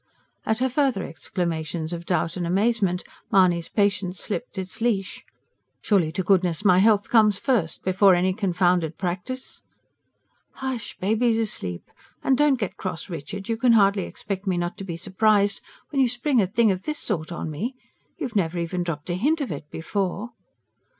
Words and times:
At 0.47 0.57
her 0.57 0.69
further 0.69 1.03
exclamations 1.05 1.93
of 1.93 2.07
doubt 2.07 2.35
and 2.35 2.43
amazement, 2.47 3.03
Mahony's 3.31 3.69
patience 3.69 4.19
slipped 4.19 4.57
its 4.57 4.81
leash. 4.81 5.23
"Surely 5.79 6.11
to 6.13 6.23
goodness 6.23 6.65
my 6.65 6.79
health 6.79 7.09
comes 7.11 7.37
first... 7.37 7.83
before 7.83 8.15
any 8.15 8.33
confounded 8.33 8.97
practice?" 8.97 9.61
"Ssh! 10.59 10.95
Baby's 10.95 11.37
asleep. 11.37 11.83
And 12.23 12.35
don't 12.35 12.57
get 12.59 12.77
cross, 12.77 13.11
Richard. 13.11 13.47
You 13.47 13.57
can 13.57 13.73
hardly 13.73 14.05
expect 14.05 14.47
me 14.47 14.57
not 14.57 14.75
to 14.79 14.83
be 14.83 14.97
surprised 14.97 15.61
when 15.91 16.01
you 16.01 16.09
spring 16.09 16.41
a 16.41 16.47
thing 16.47 16.71
of 16.71 16.81
this 16.81 16.97
sort 16.97 17.31
on 17.31 17.51
me. 17.51 17.75
You've 18.17 18.35
never 18.35 18.57
even 18.57 18.81
dropped 18.81 19.11
a 19.11 19.13
hint 19.13 19.39
of 19.39 19.51
it 19.51 19.69
before." 19.69 20.31